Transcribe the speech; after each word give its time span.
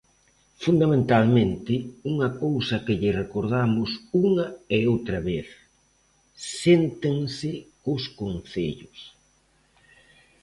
Fundamentalmente, 0.63 1.73
unha 2.11 2.29
cousa 2.43 2.75
que 2.85 2.97
lle 3.01 3.11
recordamos 3.21 3.89
unha 4.27 4.47
e 4.77 4.79
outra 4.93 5.19
vez: 5.29 5.47
séntense 6.61 7.51
cos 7.83 8.03
concellos. 8.19 8.99